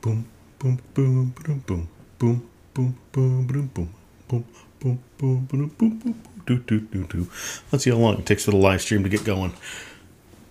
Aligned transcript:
boom, 0.00 0.28
boom, 0.58 0.80
boom, 0.94 1.34
boom, 1.44 1.62
boom, 1.66 1.88
boom, 2.18 2.48
boom, 2.74 2.98
boom, 3.12 3.46
boom, 3.46 3.46
boom, 3.46 3.94
boom, 4.28 4.44
boom, 4.78 4.98
boom, 5.18 5.46
boom, 5.48 5.68
boom, 5.76 5.98
boom, 5.98 6.22
do, 6.46 6.58
do, 6.58 6.80
do, 6.80 7.04
do. 7.04 7.30
Let's 7.72 7.84
see 7.84 7.90
how 7.90 7.96
long 7.96 8.18
it 8.18 8.26
takes 8.26 8.44
for 8.44 8.52
the 8.52 8.56
live 8.56 8.80
stream 8.80 9.02
to 9.02 9.08
get 9.08 9.24
going. 9.24 9.52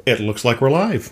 It 0.05 0.19
looks 0.19 0.43
like 0.43 0.59
we're 0.59 0.69
live. 0.69 1.11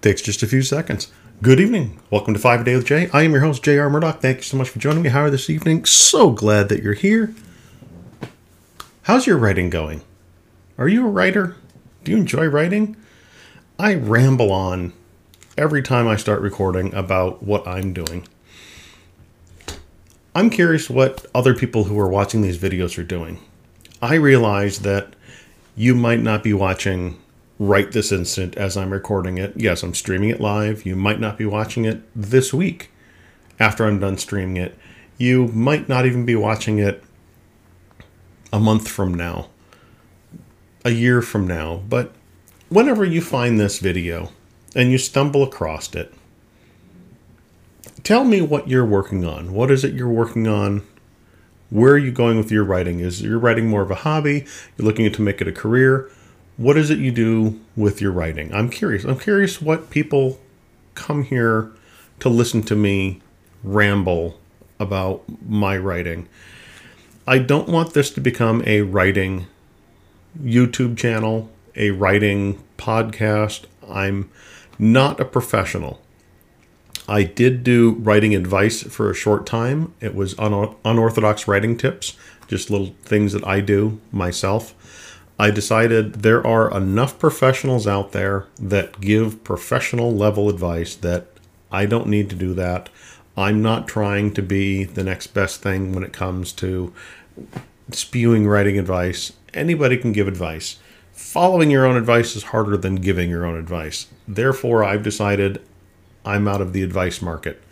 Takes 0.00 0.22
just 0.22 0.42
a 0.42 0.46
few 0.46 0.62
seconds. 0.62 1.12
Good 1.42 1.60
evening. 1.60 2.00
Welcome 2.10 2.34
to 2.34 2.40
Five 2.40 2.62
a 2.62 2.64
Day 2.64 2.74
with 2.74 2.86
Jay. 2.86 3.08
I 3.12 3.22
am 3.22 3.32
your 3.32 3.42
host, 3.42 3.62
J.R. 3.62 3.88
Murdoch. 3.88 4.20
Thank 4.20 4.38
you 4.38 4.42
so 4.42 4.56
much 4.56 4.70
for 4.70 4.78
joining 4.78 5.02
me. 5.02 5.10
How 5.10 5.20
are 5.20 5.30
this 5.30 5.50
evening? 5.50 5.84
So 5.84 6.30
glad 6.30 6.68
that 6.70 6.82
you're 6.82 6.94
here. 6.94 7.34
How's 9.02 9.26
your 9.26 9.36
writing 9.36 9.70
going? 9.70 10.02
Are 10.78 10.88
you 10.88 11.06
a 11.06 11.10
writer? 11.10 11.56
Do 12.04 12.10
you 12.10 12.18
enjoy 12.18 12.46
writing? 12.46 12.96
I 13.78 13.94
ramble 13.94 14.50
on 14.50 14.92
every 15.56 15.82
time 15.82 16.06
I 16.06 16.16
start 16.16 16.42
recording 16.42 16.92
about 16.94 17.42
what 17.42 17.66
I'm 17.66 17.94
doing. 17.94 18.28
I'm 20.34 20.50
curious 20.50 20.90
what 20.90 21.24
other 21.34 21.54
people 21.54 21.84
who 21.84 21.98
are 21.98 22.08
watching 22.08 22.42
these 22.42 22.58
videos 22.58 22.98
are 22.98 23.04
doing. 23.04 23.38
I 24.02 24.16
realize 24.16 24.80
that 24.80 25.14
you 25.74 25.94
might 25.94 26.20
not 26.20 26.42
be 26.42 26.52
watching 26.52 27.18
right 27.58 27.90
this 27.90 28.12
instant 28.12 28.54
as 28.56 28.76
I'm 28.76 28.92
recording 28.92 29.38
it. 29.38 29.54
Yes, 29.56 29.82
I'm 29.82 29.94
streaming 29.94 30.28
it 30.28 30.42
live. 30.42 30.84
You 30.84 30.94
might 30.94 31.20
not 31.20 31.38
be 31.38 31.46
watching 31.46 31.86
it 31.86 32.02
this 32.14 32.52
week 32.52 32.90
after 33.58 33.86
I'm 33.86 33.98
done 33.98 34.18
streaming 34.18 34.58
it. 34.58 34.76
You 35.16 35.48
might 35.48 35.88
not 35.88 36.04
even 36.04 36.26
be 36.26 36.36
watching 36.36 36.78
it 36.78 37.02
a 38.52 38.60
month 38.60 38.88
from 38.88 39.14
now, 39.14 39.48
a 40.84 40.90
year 40.90 41.22
from 41.22 41.46
now. 41.46 41.82
But 41.88 42.12
whenever 42.68 43.06
you 43.06 43.22
find 43.22 43.58
this 43.58 43.78
video 43.78 44.32
and 44.76 44.92
you 44.92 44.98
stumble 44.98 45.42
across 45.42 45.92
it, 45.94 46.12
tell 48.04 48.24
me 48.24 48.42
what 48.42 48.68
you're 48.68 48.84
working 48.84 49.24
on. 49.24 49.54
What 49.54 49.70
is 49.70 49.82
it 49.82 49.94
you're 49.94 50.08
working 50.08 50.46
on? 50.46 50.86
Where 51.70 51.94
are 51.94 51.98
you 51.98 52.12
going 52.12 52.36
with 52.36 52.52
your 52.52 52.62
writing? 52.62 53.00
Is 53.00 53.22
your 53.22 53.38
writing 53.38 53.68
more 53.68 53.82
of 53.82 53.90
a 53.90 53.96
hobby? 53.96 54.44
You're 54.76 54.86
looking 54.86 55.10
to 55.10 55.22
make 55.22 55.40
it 55.40 55.48
a 55.48 55.52
career? 55.52 56.10
What 56.58 56.76
is 56.76 56.90
it 56.90 56.98
you 56.98 57.10
do 57.10 57.58
with 57.74 58.00
your 58.00 58.12
writing? 58.12 58.54
I'm 58.54 58.68
curious. 58.68 59.04
I'm 59.04 59.18
curious 59.18 59.60
what 59.60 59.90
people 59.90 60.40
come 60.94 61.24
here 61.24 61.72
to 62.20 62.28
listen 62.28 62.62
to 62.64 62.76
me 62.76 63.22
ramble 63.64 64.38
about 64.78 65.24
my 65.48 65.76
writing. 65.76 66.28
I 67.26 67.38
don't 67.38 67.68
want 67.68 67.94
this 67.94 68.10
to 68.10 68.20
become 68.20 68.62
a 68.66 68.82
writing 68.82 69.46
YouTube 70.40 70.96
channel, 70.98 71.50
a 71.74 71.90
writing 71.90 72.62
podcast. 72.78 73.64
I'm 73.88 74.30
not 74.78 75.20
a 75.20 75.24
professional. 75.24 76.00
I 77.08 77.22
did 77.22 77.62
do 77.62 77.92
writing 77.92 78.34
advice 78.34 78.82
for 78.82 79.10
a 79.10 79.14
short 79.14 79.46
time. 79.46 79.94
It 80.00 80.14
was 80.14 80.38
un- 80.38 80.74
unorthodox 80.84 81.46
writing 81.46 81.76
tips, 81.76 82.16
just 82.48 82.70
little 82.70 82.94
things 83.02 83.32
that 83.32 83.46
I 83.46 83.60
do 83.60 84.00
myself. 84.10 84.74
I 85.38 85.50
decided 85.50 86.22
there 86.22 86.44
are 86.46 86.74
enough 86.74 87.18
professionals 87.18 87.86
out 87.86 88.12
there 88.12 88.46
that 88.58 89.00
give 89.00 89.44
professional 89.44 90.14
level 90.14 90.48
advice 90.48 90.94
that 90.96 91.26
I 91.70 91.86
don't 91.86 92.06
need 92.06 92.30
to 92.30 92.36
do 92.36 92.54
that. 92.54 92.88
I'm 93.36 93.60
not 93.60 93.86
trying 93.86 94.32
to 94.32 94.42
be 94.42 94.84
the 94.84 95.04
next 95.04 95.28
best 95.28 95.60
thing 95.62 95.92
when 95.92 96.02
it 96.02 96.14
comes 96.14 96.52
to 96.52 96.92
spewing 97.90 98.48
writing 98.48 98.78
advice. 98.78 99.32
Anybody 99.52 99.98
can 99.98 100.12
give 100.12 100.26
advice. 100.26 100.78
Following 101.36 101.70
your 101.70 101.84
own 101.84 101.98
advice 101.98 102.34
is 102.34 102.44
harder 102.44 102.78
than 102.78 102.94
giving 102.94 103.28
your 103.28 103.44
own 103.44 103.58
advice. 103.58 104.06
Therefore, 104.26 104.82
I've 104.82 105.02
decided 105.02 105.60
I'm 106.24 106.48
out 106.48 106.62
of 106.62 106.72
the 106.72 106.82
advice 106.82 107.20
market. 107.20 107.62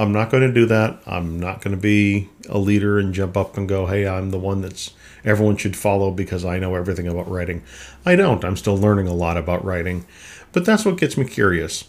I'm 0.00 0.10
not 0.10 0.30
going 0.30 0.42
to 0.42 0.52
do 0.52 0.66
that. 0.66 1.00
I'm 1.06 1.38
not 1.38 1.60
going 1.60 1.76
to 1.76 1.80
be 1.80 2.28
a 2.48 2.58
leader 2.58 2.98
and 2.98 3.14
jump 3.14 3.36
up 3.36 3.56
and 3.56 3.68
go, 3.68 3.86
hey, 3.86 4.08
I'm 4.08 4.30
the 4.30 4.38
one 4.38 4.62
that's 4.62 4.94
everyone 5.24 5.56
should 5.58 5.76
follow 5.76 6.10
because 6.10 6.44
I 6.44 6.58
know 6.58 6.74
everything 6.74 7.06
about 7.06 7.30
writing. 7.30 7.62
I 8.04 8.16
don't. 8.16 8.44
I'm 8.44 8.56
still 8.56 8.76
learning 8.76 9.06
a 9.06 9.14
lot 9.14 9.36
about 9.36 9.64
writing. 9.64 10.04
But 10.50 10.64
that's 10.64 10.84
what 10.84 10.98
gets 10.98 11.16
me 11.16 11.24
curious. 11.24 11.84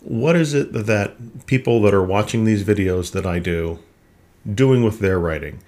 What 0.00 0.34
is 0.34 0.54
it 0.54 0.72
that 0.72 1.46
people 1.46 1.80
that 1.82 1.94
are 1.94 2.02
watching 2.02 2.42
these 2.42 2.64
videos 2.64 3.12
that 3.12 3.26
I 3.26 3.38
do 3.38 3.78
doing 4.52 4.82
with 4.82 4.98
their 4.98 5.20
writing? 5.20 5.60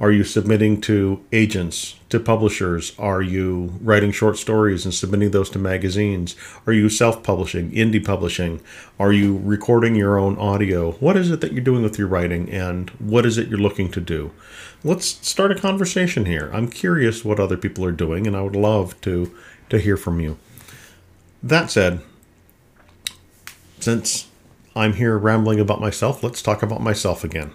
Are 0.00 0.10
you 0.10 0.24
submitting 0.24 0.80
to 0.82 1.24
agents, 1.30 1.94
to 2.08 2.18
publishers? 2.18 2.92
Are 2.98 3.22
you 3.22 3.74
writing 3.80 4.10
short 4.10 4.36
stories 4.36 4.84
and 4.84 4.92
submitting 4.92 5.30
those 5.30 5.48
to 5.50 5.58
magazines? 5.60 6.34
Are 6.66 6.72
you 6.72 6.88
self 6.88 7.22
publishing, 7.22 7.70
indie 7.70 8.04
publishing? 8.04 8.60
Are 8.98 9.12
you 9.12 9.38
recording 9.44 9.94
your 9.94 10.18
own 10.18 10.36
audio? 10.36 10.92
What 10.92 11.16
is 11.16 11.30
it 11.30 11.40
that 11.42 11.52
you're 11.52 11.62
doing 11.62 11.84
with 11.84 11.96
your 11.96 12.08
writing 12.08 12.50
and 12.50 12.90
what 12.98 13.24
is 13.24 13.38
it 13.38 13.46
you're 13.46 13.58
looking 13.58 13.88
to 13.92 14.00
do? 14.00 14.32
Let's 14.82 15.06
start 15.06 15.52
a 15.52 15.60
conversation 15.60 16.24
here. 16.26 16.50
I'm 16.52 16.68
curious 16.68 17.24
what 17.24 17.38
other 17.38 17.56
people 17.56 17.84
are 17.84 17.92
doing 17.92 18.26
and 18.26 18.36
I 18.36 18.42
would 18.42 18.56
love 18.56 19.00
to, 19.02 19.32
to 19.70 19.78
hear 19.78 19.96
from 19.96 20.18
you. 20.18 20.38
That 21.40 21.70
said, 21.70 22.00
since 23.78 24.26
I'm 24.74 24.94
here 24.94 25.16
rambling 25.16 25.60
about 25.60 25.80
myself, 25.80 26.24
let's 26.24 26.42
talk 26.42 26.64
about 26.64 26.80
myself 26.80 27.22
again. 27.22 27.52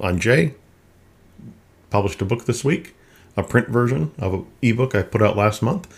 I'm 0.00 0.18
Jay 0.18 0.54
published 1.90 2.22
a 2.22 2.24
book 2.24 2.46
this 2.46 2.64
week, 2.64 2.94
a 3.36 3.42
print 3.42 3.68
version 3.68 4.12
of 4.18 4.34
an 4.34 4.46
ebook 4.62 4.94
I 4.94 5.02
put 5.02 5.22
out 5.22 5.36
last 5.36 5.62
month. 5.62 5.88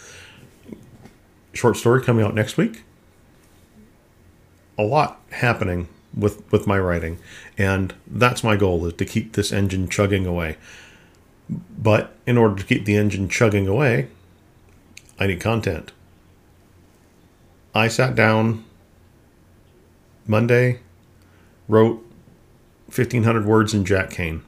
Short 1.53 1.77
story 1.77 2.03
coming 2.03 2.25
out 2.25 2.35
next 2.35 2.57
week. 2.57 2.83
A 4.79 4.83
lot 4.83 5.21
happening 5.31 5.89
with 6.17 6.51
with 6.51 6.67
my 6.67 6.79
writing, 6.79 7.19
and 7.59 7.95
that's 8.07 8.43
my 8.43 8.57
goal 8.57 8.87
is 8.87 8.95
to 8.95 9.05
keep 9.05 9.35
this 9.35 9.53
engine 9.53 9.89
chugging 9.89 10.27
away. 10.27 10.57
But 11.49 12.15
in 12.27 12.39
order 12.39 12.57
to 12.57 12.65
keep 12.65 12.85
the 12.85 12.97
engine 12.97 13.29
chugging 13.29 13.69
away, 13.69 14.09
I 15.19 15.27
need 15.27 15.41
content. 15.41 15.93
I 17.75 17.89
sat 17.89 18.15
down 18.15 18.65
Monday, 20.27 20.81
wrote 21.69 22.05
1500 22.87 23.45
words 23.45 23.75
in 23.75 23.85
Jack 23.85 24.11
Kane 24.11 24.43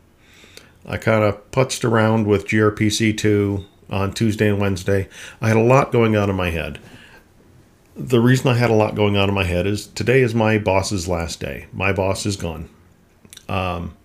I 0.87 0.97
kind 0.97 1.25
of 1.25 1.51
putzed 1.51 1.85
around 1.85 2.27
with 2.27 2.47
GRPC 2.47 3.17
2 3.17 3.65
on 3.91 4.13
Tuesday 4.13 4.49
and 4.49 4.61
Wednesday. 4.61 5.09
I 5.41 5.49
had 5.49 5.57
a 5.57 5.63
lot 5.63 5.93
going 5.93 6.17
on 6.17 6.29
in 6.29 6.37
my 6.37 6.51
head. 6.51 6.79
The 7.97 8.21
reason 8.21 8.49
I 8.49 8.55
had 8.55 8.71
a 8.71 8.75
lot 8.75 8.95
going 8.95 9.17
on 9.17 9.29
in 9.29 9.35
my 9.35 9.45
head 9.45 9.67
is 9.67 9.87
today 9.87 10.21
is 10.21 10.35
my 10.35 10.59
boss's 10.59 11.09
last 11.09 11.41
day. 11.41 11.67
My 11.73 11.93
boss 11.93 12.27
is 12.27 12.37
gone. 12.37 12.69
Um, 13.49 13.97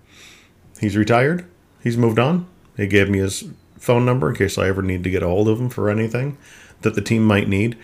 he's 0.80 0.96
retired. 0.96 1.46
He's 1.84 1.98
moved 1.98 2.20
on. 2.20 2.48
He 2.78 2.88
gave 2.88 3.10
me 3.10 3.20
his 3.20 3.46
phone 3.78 4.06
number 4.06 4.30
in 4.30 4.36
case 4.36 4.58
I 4.58 4.68
ever 4.68 4.82
need 4.82 5.04
to 5.04 5.10
get 5.10 5.24
a 5.24 5.28
hold 5.28 5.48
of 5.50 5.60
him 5.60 5.70
for 5.70 5.90
anything 5.90 6.38
that 6.82 6.96
the 6.96 7.02
team 7.02 7.26
might 7.26 7.48
need. 7.48 7.78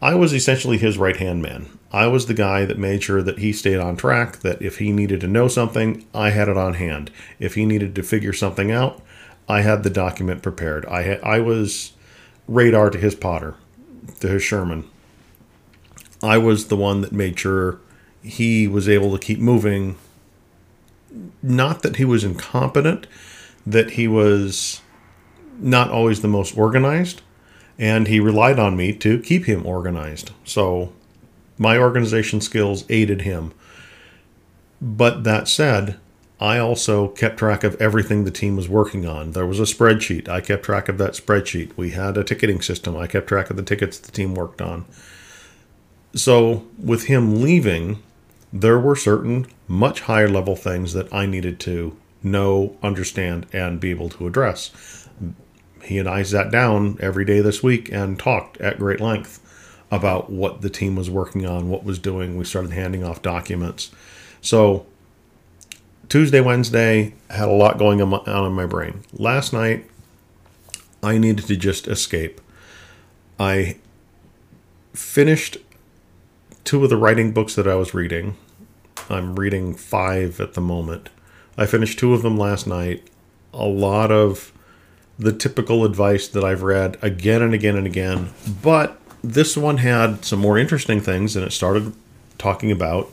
I 0.00 0.14
was 0.14 0.32
essentially 0.32 0.78
his 0.78 0.96
right 0.96 1.16
hand 1.16 1.42
man. 1.42 1.66
I 1.92 2.06
was 2.06 2.26
the 2.26 2.34
guy 2.34 2.64
that 2.64 2.78
made 2.78 3.02
sure 3.02 3.22
that 3.22 3.38
he 3.38 3.52
stayed 3.52 3.78
on 3.78 3.96
track, 3.96 4.40
that 4.40 4.62
if 4.62 4.78
he 4.78 4.92
needed 4.92 5.20
to 5.22 5.28
know 5.28 5.48
something, 5.48 6.06
I 6.14 6.30
had 6.30 6.48
it 6.48 6.56
on 6.56 6.74
hand. 6.74 7.10
If 7.38 7.54
he 7.54 7.64
needed 7.64 7.94
to 7.94 8.02
figure 8.02 8.32
something 8.32 8.70
out, 8.70 9.02
I 9.48 9.62
had 9.62 9.82
the 9.82 9.90
document 9.90 10.42
prepared. 10.42 10.86
I 10.86 11.14
I 11.22 11.40
was 11.40 11.92
radar 12.46 12.90
to 12.90 12.98
his 12.98 13.14
Potter, 13.14 13.54
to 14.20 14.28
his 14.28 14.42
Sherman. 14.42 14.88
I 16.22 16.38
was 16.38 16.68
the 16.68 16.76
one 16.76 17.00
that 17.00 17.12
made 17.12 17.38
sure 17.38 17.80
he 18.22 18.68
was 18.68 18.88
able 18.88 19.16
to 19.16 19.24
keep 19.24 19.38
moving. 19.38 19.96
Not 21.42 21.82
that 21.82 21.96
he 21.96 22.04
was 22.04 22.24
incompetent, 22.24 23.06
that 23.66 23.92
he 23.92 24.06
was 24.06 24.80
not 25.58 25.90
always 25.90 26.20
the 26.20 26.28
most 26.28 26.56
organized, 26.56 27.22
and 27.78 28.08
he 28.08 28.18
relied 28.18 28.58
on 28.58 28.76
me 28.76 28.92
to 28.92 29.20
keep 29.20 29.44
him 29.44 29.64
organized. 29.64 30.32
So 30.44 30.92
my 31.56 31.78
organization 31.78 32.40
skills 32.40 32.84
aided 32.88 33.22
him. 33.22 33.52
But 34.80 35.24
that 35.24 35.48
said, 35.48 35.98
I 36.40 36.58
also 36.58 37.08
kept 37.08 37.38
track 37.38 37.64
of 37.64 37.80
everything 37.80 38.24
the 38.24 38.30
team 38.30 38.56
was 38.56 38.68
working 38.68 39.06
on. 39.06 39.32
There 39.32 39.46
was 39.46 39.58
a 39.58 39.64
spreadsheet. 39.64 40.28
I 40.28 40.40
kept 40.40 40.64
track 40.64 40.88
of 40.88 40.98
that 40.98 41.14
spreadsheet. 41.14 41.76
We 41.76 41.90
had 41.90 42.16
a 42.16 42.24
ticketing 42.24 42.60
system. 42.62 42.96
I 42.96 43.06
kept 43.06 43.26
track 43.26 43.50
of 43.50 43.56
the 43.56 43.62
tickets 43.62 43.98
the 43.98 44.12
team 44.12 44.34
worked 44.34 44.60
on. 44.60 44.84
So, 46.14 46.64
with 46.78 47.04
him 47.04 47.42
leaving, 47.42 48.02
there 48.52 48.78
were 48.78 48.96
certain 48.96 49.46
much 49.66 50.02
higher 50.02 50.28
level 50.28 50.56
things 50.56 50.92
that 50.94 51.12
I 51.12 51.26
needed 51.26 51.60
to 51.60 51.96
know, 52.22 52.76
understand, 52.82 53.46
and 53.52 53.80
be 53.80 53.90
able 53.90 54.08
to 54.10 54.26
address 54.26 55.06
he 55.82 55.98
and 55.98 56.08
I 56.08 56.22
sat 56.22 56.50
down 56.50 56.98
every 57.00 57.24
day 57.24 57.40
this 57.40 57.62
week 57.62 57.90
and 57.92 58.18
talked 58.18 58.58
at 58.60 58.78
great 58.78 59.00
length 59.00 59.44
about 59.90 60.30
what 60.30 60.60
the 60.60 60.70
team 60.70 60.96
was 60.96 61.08
working 61.08 61.46
on, 61.46 61.70
what 61.70 61.84
was 61.84 61.98
doing. 61.98 62.36
We 62.36 62.44
started 62.44 62.72
handing 62.72 63.04
off 63.04 63.22
documents. 63.22 63.90
So 64.40 64.86
Tuesday, 66.08 66.40
Wednesday 66.40 67.14
had 67.30 67.48
a 67.48 67.52
lot 67.52 67.78
going 67.78 68.00
on 68.00 68.46
in 68.46 68.52
my 68.52 68.66
brain. 68.66 69.02
Last 69.12 69.52
night, 69.52 69.88
I 71.02 71.18
needed 71.18 71.46
to 71.46 71.56
just 71.56 71.86
escape. 71.88 72.40
I 73.38 73.76
finished 74.92 75.58
two 76.64 76.82
of 76.84 76.90
the 76.90 76.96
writing 76.96 77.32
books 77.32 77.54
that 77.54 77.68
I 77.68 77.74
was 77.74 77.94
reading. 77.94 78.36
I'm 79.08 79.36
reading 79.36 79.74
five 79.74 80.40
at 80.40 80.54
the 80.54 80.60
moment. 80.60 81.08
I 81.56 81.66
finished 81.66 81.98
two 81.98 82.14
of 82.14 82.22
them 82.22 82.36
last 82.36 82.66
night. 82.66 83.08
A 83.54 83.66
lot 83.66 84.10
of 84.10 84.52
the 85.18 85.32
typical 85.32 85.84
advice 85.84 86.28
that 86.28 86.44
I've 86.44 86.62
read 86.62 86.96
again 87.02 87.42
and 87.42 87.52
again 87.52 87.76
and 87.76 87.86
again, 87.86 88.30
but 88.62 88.98
this 89.22 89.56
one 89.56 89.78
had 89.78 90.24
some 90.24 90.38
more 90.38 90.56
interesting 90.56 91.00
things, 91.00 91.34
and 91.34 91.44
it 91.44 91.52
started 91.52 91.92
talking 92.38 92.70
about 92.70 93.10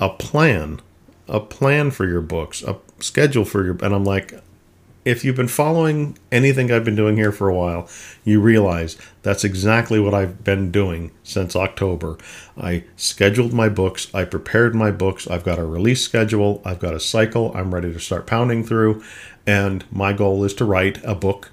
a 0.00 0.08
plan, 0.08 0.80
a 1.28 1.40
plan 1.40 1.90
for 1.90 2.06
your 2.06 2.22
books, 2.22 2.62
a 2.62 2.76
schedule 3.00 3.44
for 3.44 3.64
your. 3.64 3.76
And 3.82 3.94
I'm 3.94 4.04
like, 4.04 4.40
if 5.04 5.24
you've 5.24 5.36
been 5.36 5.48
following 5.48 6.18
anything 6.30 6.70
I've 6.70 6.84
been 6.84 6.96
doing 6.96 7.16
here 7.16 7.32
for 7.32 7.48
a 7.48 7.54
while, 7.54 7.88
you 8.24 8.40
realize 8.40 8.98
that's 9.22 9.44
exactly 9.44 9.98
what 9.98 10.12
I've 10.12 10.44
been 10.44 10.70
doing 10.70 11.12
since 11.22 11.56
October. 11.56 12.18
I 12.58 12.84
scheduled 12.96 13.52
my 13.52 13.68
books, 13.68 14.12
I 14.14 14.24
prepared 14.24 14.74
my 14.74 14.90
books, 14.90 15.26
I've 15.26 15.44
got 15.44 15.58
a 15.58 15.64
release 15.64 16.02
schedule, 16.02 16.60
I've 16.64 16.78
got 16.78 16.94
a 16.94 17.00
cycle 17.00 17.56
I'm 17.56 17.74
ready 17.74 17.92
to 17.92 18.00
start 18.00 18.26
pounding 18.26 18.64
through, 18.64 19.02
and 19.48 19.82
my 19.90 20.12
goal 20.12 20.44
is 20.44 20.52
to 20.52 20.64
write 20.66 21.02
a 21.02 21.14
book 21.14 21.52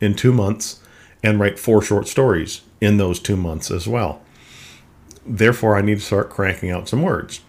in 0.00 0.14
two 0.14 0.32
months 0.32 0.80
and 1.22 1.38
write 1.38 1.60
four 1.60 1.80
short 1.80 2.08
stories 2.08 2.62
in 2.80 2.96
those 2.96 3.20
two 3.20 3.36
months 3.36 3.70
as 3.70 3.86
well. 3.86 4.20
Therefore, 5.24 5.76
I 5.76 5.80
need 5.80 6.00
to 6.00 6.04
start 6.04 6.28
cranking 6.28 6.72
out 6.72 6.88
some 6.88 7.02
words. 7.02 7.40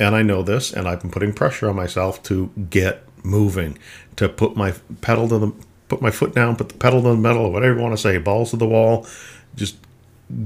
And 0.00 0.16
I 0.16 0.22
know 0.22 0.42
this, 0.42 0.72
and 0.72 0.88
I've 0.88 1.02
been 1.02 1.10
putting 1.10 1.34
pressure 1.34 1.68
on 1.68 1.76
myself 1.76 2.22
to 2.22 2.50
get 2.70 3.04
moving, 3.22 3.76
to 4.16 4.30
put 4.30 4.56
my 4.56 4.72
pedal 5.02 5.28
to 5.28 5.38
the 5.38 5.52
put 5.88 6.00
my 6.00 6.10
foot 6.10 6.34
down, 6.34 6.56
put 6.56 6.70
the 6.70 6.78
pedal 6.78 7.02
to 7.02 7.08
the 7.08 7.16
metal, 7.16 7.52
whatever 7.52 7.74
you 7.74 7.82
want 7.82 7.92
to 7.92 8.00
say, 8.00 8.16
balls 8.16 8.52
to 8.52 8.56
the 8.56 8.66
wall, 8.66 9.06
just 9.54 9.76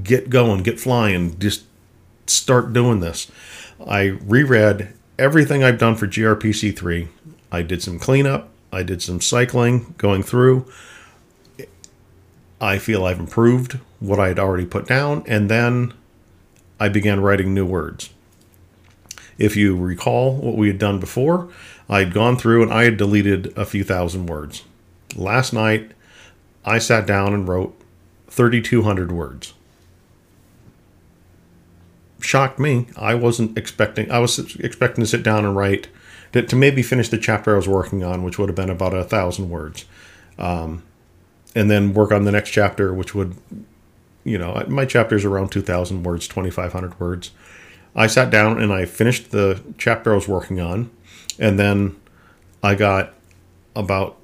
get 0.03 0.29
going, 0.29 0.61
get 0.61 0.77
flying, 0.77 1.39
just 1.39 1.63
start 2.25 2.73
doing 2.73 2.99
this. 2.99 3.31
I 3.87 4.07
reread 4.07 4.93
everything 5.17 5.63
I've 5.63 5.77
done 5.77 5.95
for 5.95 6.05
GRPC 6.05 6.77
3. 6.77 7.07
I 7.51 7.61
did 7.61 7.81
some 7.81 7.99
cleanup, 7.99 8.49
I 8.71 8.83
did 8.83 9.01
some 9.01 9.21
cycling 9.21 9.95
going 9.97 10.23
through. 10.23 10.69
I 12.59 12.79
feel 12.79 13.05
I've 13.05 13.19
improved 13.19 13.79
what 13.99 14.19
I 14.19 14.27
had 14.29 14.39
already 14.39 14.65
put 14.65 14.87
down, 14.87 15.23
and 15.27 15.49
then 15.49 15.93
I 16.79 16.89
began 16.89 17.21
writing 17.21 17.53
new 17.53 17.65
words. 17.65 18.09
If 19.37 19.55
you 19.55 19.75
recall 19.75 20.35
what 20.35 20.57
we 20.57 20.67
had 20.67 20.79
done 20.79 20.99
before, 20.99 21.49
I 21.89 21.99
had 21.99 22.13
gone 22.13 22.37
through 22.37 22.63
and 22.63 22.73
I 22.73 22.83
had 22.83 22.97
deleted 22.97 23.55
a 23.57 23.65
few 23.65 23.83
thousand 23.83 24.25
words. 24.25 24.63
Last 25.15 25.53
night, 25.53 25.91
I 26.65 26.79
sat 26.79 27.05
down 27.05 27.33
and 27.33 27.47
wrote 27.47 27.79
3,200 28.29 29.11
words. 29.11 29.53
Shocked 32.19 32.59
me. 32.59 32.87
I 32.97 33.13
wasn't 33.13 33.57
expecting, 33.57 34.11
I 34.11 34.19
was 34.19 34.37
expecting 34.55 35.03
to 35.03 35.09
sit 35.09 35.23
down 35.23 35.45
and 35.45 35.55
write, 35.55 35.87
to, 36.33 36.41
to 36.43 36.55
maybe 36.55 36.81
finish 36.81 37.09
the 37.09 37.17
chapter 37.17 37.53
I 37.53 37.57
was 37.57 37.67
working 37.67 38.03
on, 38.03 38.23
which 38.23 38.37
would 38.37 38.49
have 38.49 38.55
been 38.55 38.69
about 38.69 38.93
a 38.93 39.03
thousand 39.03 39.49
words. 39.49 39.85
Um, 40.37 40.83
and 41.55 41.71
then 41.71 41.93
work 41.93 42.11
on 42.11 42.23
the 42.23 42.31
next 42.31 42.51
chapter, 42.51 42.93
which 42.93 43.15
would, 43.15 43.35
you 44.23 44.37
know, 44.37 44.63
my 44.67 44.85
chapter 44.85 45.15
is 45.15 45.25
around 45.25 45.51
2,000 45.51 46.03
words, 46.03 46.27
2,500 46.27 46.99
words. 46.99 47.31
I 47.95 48.05
sat 48.07 48.29
down 48.29 48.61
and 48.61 48.71
I 48.71 48.85
finished 48.85 49.31
the 49.31 49.61
chapter 49.77 50.11
I 50.11 50.15
was 50.15 50.27
working 50.27 50.59
on, 50.59 50.91
and 51.39 51.57
then 51.57 51.95
I 52.61 52.75
got 52.75 53.13
about 53.75 54.17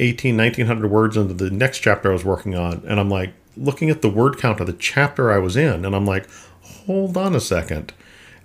18, 0.00 0.36
1900 0.36 0.90
words 0.90 1.16
into 1.16 1.34
the 1.34 1.50
next 1.50 1.80
chapter 1.80 2.10
I 2.10 2.14
was 2.14 2.24
working 2.24 2.54
on, 2.54 2.82
and 2.86 2.98
I'm 2.98 3.10
like 3.10 3.34
looking 3.56 3.90
at 3.90 4.02
the 4.02 4.08
word 4.08 4.38
count 4.38 4.60
of 4.60 4.66
the 4.66 4.72
chapter 4.72 5.30
I 5.30 5.38
was 5.38 5.56
in, 5.56 5.84
and 5.84 5.94
I'm 5.94 6.06
like, 6.06 6.28
hold 6.62 7.16
on 7.16 7.34
a 7.34 7.40
second. 7.40 7.92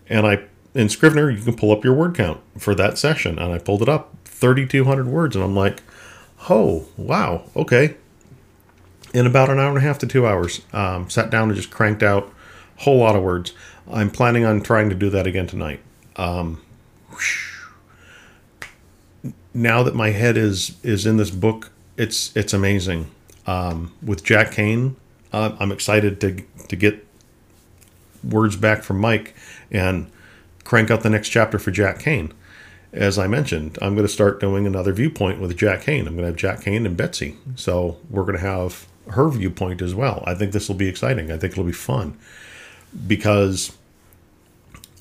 And 0.07 0.27
I, 0.27 0.43
in 0.73 0.89
Scrivener, 0.89 1.29
you 1.29 1.41
can 1.41 1.55
pull 1.55 1.71
up 1.71 1.83
your 1.83 1.93
word 1.93 2.15
count 2.15 2.41
for 2.57 2.75
that 2.75 2.97
session, 2.97 3.39
and 3.39 3.51
I 3.51 3.57
pulled 3.57 3.81
it 3.81 3.89
up 3.89 4.15
3,200 4.25 5.07
words, 5.07 5.35
and 5.35 5.43
I'm 5.43 5.55
like, 5.55 5.81
oh, 6.49 6.87
wow, 6.97 7.43
okay. 7.55 7.95
In 9.13 9.25
about 9.25 9.49
an 9.49 9.59
hour 9.59 9.69
and 9.69 9.77
a 9.77 9.81
half 9.81 9.97
to 9.99 10.07
two 10.07 10.27
hours, 10.27 10.61
um, 10.71 11.09
sat 11.09 11.29
down 11.29 11.49
and 11.49 11.55
just 11.55 11.71
cranked 11.71 12.03
out 12.03 12.31
a 12.77 12.83
whole 12.83 12.99
lot 12.99 13.15
of 13.15 13.23
words. 13.23 13.53
I'm 13.91 14.11
planning 14.11 14.45
on 14.45 14.61
trying 14.61 14.89
to 14.89 14.95
do 14.95 15.09
that 15.09 15.25
again 15.25 15.47
tonight. 15.47 15.79
Um, 16.15 16.61
now 19.53 19.83
that 19.83 19.95
my 19.95 20.11
head 20.11 20.37
is 20.37 20.77
is 20.83 21.05
in 21.05 21.17
this 21.17 21.31
book, 21.31 21.71
it's 21.97 22.35
it's 22.35 22.53
amazing. 22.53 23.09
Um, 23.47 23.93
with 24.03 24.23
Jack 24.23 24.51
Kane, 24.51 24.95
uh, 25.33 25.55
I'm 25.59 25.71
excited 25.71 26.21
to 26.21 26.43
to 26.67 26.75
get 26.75 27.05
words 28.23 28.55
back 28.55 28.83
from 28.83 28.99
Mike 28.99 29.33
and 29.71 30.11
crank 30.69 30.91
out 30.91 31.01
the 31.01 31.09
next 31.09 31.29
chapter 31.29 31.57
for 31.57 31.71
Jack 31.71 31.97
Kane. 31.97 32.31
As 32.93 33.17
I 33.17 33.25
mentioned, 33.25 33.79
I'm 33.81 33.95
going 33.95 34.05
to 34.05 34.13
start 34.13 34.39
doing 34.39 34.67
another 34.67 34.93
viewpoint 34.93 35.41
with 35.41 35.57
Jack 35.57 35.81
Kane. 35.81 36.05
I'm 36.05 36.13
going 36.13 36.25
to 36.25 36.27
have 36.27 36.35
Jack 36.35 36.61
Kane 36.61 36.85
and 36.85 36.95
Betsy. 36.95 37.37
So 37.55 37.97
we're 38.07 38.21
going 38.21 38.37
to 38.37 38.45
have 38.45 38.87
her 39.09 39.29
viewpoint 39.29 39.81
as 39.81 39.95
well. 39.95 40.23
I 40.27 40.35
think 40.35 40.51
this 40.51 40.67
will 40.67 40.75
be 40.75 40.87
exciting. 40.87 41.31
I 41.31 41.37
think 41.37 41.53
it'll 41.53 41.63
be 41.63 41.71
fun 41.71 42.19
because 43.07 43.75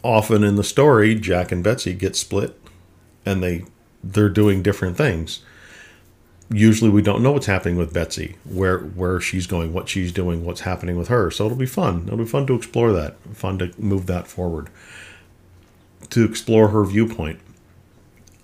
often 0.03 0.43
in 0.43 0.57
the 0.57 0.65
story, 0.65 1.15
Jack 1.15 1.53
and 1.53 1.63
Betsy 1.63 1.93
get 1.93 2.17
split 2.17 2.59
and 3.27 3.43
they 3.43 3.65
they're 4.03 4.31
doing 4.31 4.63
different 4.63 4.97
things. 4.97 5.41
Usually 6.51 6.91
we 6.91 7.03
don't 7.03 7.23
know 7.23 7.33
what's 7.33 7.45
happening 7.45 7.77
with 7.77 7.93
Betsy, 7.93 8.37
where 8.47 8.79
where 8.79 9.21
she's 9.21 9.47
going, 9.47 9.75
what 9.75 9.91
she's 9.91 10.13
doing, 10.13 10.47
what's 10.47 10.63
happening 10.63 10.97
with 10.97 11.09
her. 11.09 11.31
So 11.31 11.45
it'll 11.45 11.59
be 11.59 11.67
fun. 11.67 12.05
It'll 12.07 12.17
be 12.17 12.25
fun 12.25 12.47
to 12.47 12.55
explore 12.55 12.91
that, 12.93 13.19
fun 13.35 13.59
to 13.59 13.71
move 13.77 14.07
that 14.07 14.27
forward. 14.27 14.71
To 16.11 16.25
explore 16.25 16.69
her 16.69 16.85
viewpoint. 16.85 17.41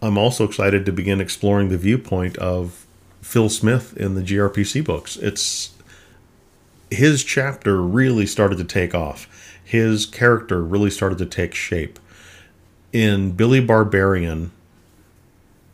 I'm 0.03 0.19
also 0.19 0.45
excited 0.45 0.85
to 0.85 0.93
begin 0.93 1.21
exploring 1.21 1.71
the 1.71 1.79
viewpoint 1.79 2.37
of 2.37 2.87
Phil 3.23 3.49
Smith 3.49 3.97
in 3.97 4.15
the 4.15 4.23
GRPC 4.23 4.85
books. 4.85 5.17
It's 5.17 5.75
his 6.91 7.25
chapter 7.25 7.81
really 7.81 8.27
started 8.27 8.59
to 8.59 8.65
take 8.65 8.95
off. 8.95 9.27
His 9.65 10.05
character 10.05 10.63
really 10.63 10.91
started 10.91 11.19
to 11.19 11.27
take 11.27 11.55
shape. 11.55 11.99
In 12.93 13.33
Billy 13.33 13.61
Barbarian, 13.61 14.53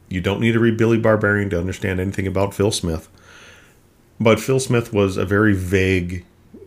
you 0.09 0.21
don't 0.21 0.41
need 0.41 0.53
to 0.53 0.61
read 0.61 0.77
Billy 0.77 0.99
Barbarian 0.99 1.51
to 1.51 1.59
understand 1.59 2.01
anything 2.01 2.27
about 2.27 2.55
Phil 2.55 2.73
Smith. 2.73 3.09
But 4.19 4.41
Phil 4.41 4.61
Smith 4.61 4.93
was 4.93 5.17
a 5.17 5.25
very 5.25 5.55
vague 5.55 6.25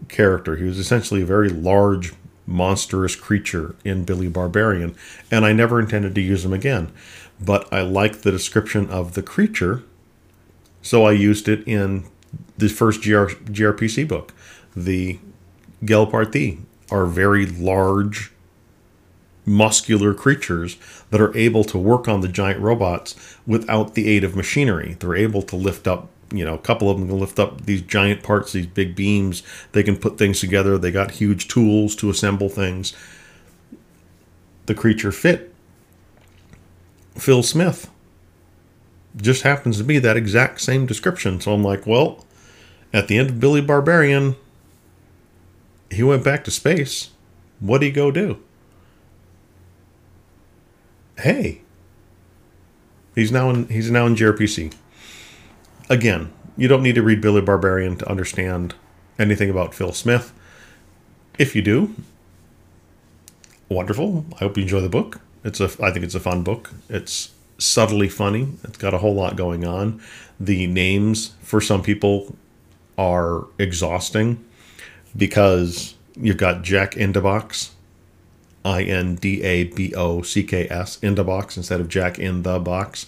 character. 0.10 0.56
He 0.56 0.66
was 0.66 0.80
essentially 0.80 1.22
a 1.22 1.26
very 1.26 1.50
large, 1.50 2.14
monstrous 2.46 3.16
creature 3.16 3.76
in 3.86 4.06
Billy 4.06 4.28
Barbarian, 4.28 4.96
and 5.32 5.46
I 5.46 5.54
never 5.54 5.80
intended 5.80 6.16
to 6.16 6.22
use 6.22 6.44
him 6.46 6.54
again. 6.54 6.92
But 7.40 7.72
I 7.72 7.82
liked 7.82 8.24
the 8.24 8.32
description 8.32 8.90
of 8.90 9.14
the 9.14 9.24
creature, 9.24 9.84
so 10.82 11.06
I 11.06 11.12
used 11.12 11.48
it 11.48 11.68
in 11.68 12.06
the 12.58 12.70
first 12.70 13.02
GR, 13.02 13.26
GRPC 13.26 14.08
book. 14.08 14.34
The 14.76 15.20
Gelparthi 15.84 16.60
are 16.92 17.06
very 17.06 17.46
large, 17.46 18.32
muscular 19.46 20.14
creatures 20.14 20.78
that 21.10 21.20
are 21.22 21.36
able 21.36 21.64
to 21.66 21.78
work 21.78 22.08
on 22.08 22.22
the 22.22 22.28
giant 22.28 22.60
robots 22.60 23.38
without 23.46 23.94
the 23.94 24.08
aid 24.08 24.24
of 24.24 24.36
machinery. 24.36 24.96
They're 25.00 25.16
able 25.16 25.42
to 25.44 25.56
lift 25.56 25.88
up, 25.88 26.10
you 26.34 26.44
know, 26.44 26.56
a 26.56 26.60
couple 26.60 26.90
of 26.90 27.00
them 27.00 27.08
can 27.08 27.20
lift 27.20 27.40
up 27.40 27.66
these 27.66 27.82
giant 27.82 28.24
parts, 28.24 28.52
these 28.52 28.66
big 28.66 28.96
beams. 28.96 29.44
They 29.72 29.84
can 29.84 29.96
put 29.98 30.18
things 30.18 30.40
together. 30.40 30.78
They 30.78 30.92
got 30.92 31.12
huge 31.12 31.48
tools 31.48 31.96
to 31.98 32.10
assemble 32.10 32.50
things. 32.50 32.94
The 34.66 34.76
creature 34.76 35.12
fit 35.12 35.54
Phil 37.16 37.44
Smith. 37.44 37.90
Just 39.16 39.44
happens 39.44 39.78
to 39.78 39.84
be 39.84 40.00
that 40.00 40.18
exact 40.18 40.62
same 40.62 40.86
description. 40.88 41.40
So 41.40 41.54
I'm 41.54 41.64
like, 41.64 41.86
well, 41.86 42.26
at 42.92 43.08
the 43.08 43.18
end 43.18 43.30
of 43.30 43.40
Billy 43.40 43.62
Barbarian, 43.62 44.36
he 45.92 46.02
went 46.02 46.24
back 46.24 46.44
to 46.46 46.52
space. 46.52 47.12
What'd 47.60 47.86
he 47.86 47.92
go 47.92 48.10
do? 48.10 48.40
Hey, 51.18 51.62
he's 53.14 53.32
now 53.32 53.52
in 53.52 53.68
he's 53.68 53.92
now 53.92 54.08
in 54.08 54.16
GRPC. 54.16 54.74
Again, 55.94 56.34
you 56.58 56.68
don't 56.68 56.82
need 56.82 56.96
to 56.96 57.04
read 57.04 57.22
Billy 57.22 57.40
Barbarian 57.40 57.98
to 57.98 58.10
understand 58.10 58.74
anything 59.20 59.52
about 59.52 59.76
Phil 59.76 59.94
Smith. 59.94 60.34
If 61.38 61.56
you 61.56 61.62
do, 61.62 61.94
wonderful. 63.70 64.26
I 64.34 64.38
hope 64.38 64.58
you 64.58 64.64
enjoy 64.64 64.82
the 64.82 64.90
book. 64.90 65.22
It's 65.44 65.60
a 65.60 65.66
I 65.80 65.92
think 65.92 66.04
it's 66.04 66.16
a 66.16 66.20
fun 66.20 66.42
book. 66.42 66.72
It's 66.90 67.32
subtly 67.60 68.10
funny. 68.10 68.48
It's 68.64 68.80
got 68.80 68.96
a 68.96 68.98
whole 68.98 69.14
lot 69.14 69.36
going 69.36 69.66
on. 69.68 70.02
The 70.40 70.66
names 70.66 71.36
for 71.44 71.62
some 71.62 71.84
people 71.84 72.36
are 72.98 73.46
exhausting 73.60 74.44
because 75.16 75.94
you've 76.16 76.38
got 76.38 76.64
Jack 76.64 76.94
Indabocks, 76.94 77.70
I 78.66 78.84
N 78.84 79.16
D 79.16 79.44
A 79.44 79.66
B 79.66 79.94
O 79.96 80.22
C 80.22 80.44
K 80.44 80.68
S, 80.70 80.98
in 81.02 81.16
the 81.16 81.24
box 81.24 81.58
instead 81.58 81.82
of 81.82 81.90
Jack 81.90 82.18
in 82.20 82.44
the 82.44 82.60
Box. 82.60 83.08